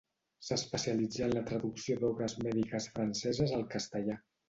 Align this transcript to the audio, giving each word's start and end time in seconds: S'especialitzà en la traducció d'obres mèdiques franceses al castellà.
S'especialitzà 0.45 1.27
en 1.27 1.35
la 1.37 1.45
traducció 1.51 1.99
d'obres 2.01 2.37
mèdiques 2.49 2.91
franceses 2.99 3.59
al 3.63 3.71
castellà. 3.79 4.23